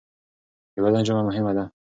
[0.73, 1.65] د بدن ژبه مهمه ده.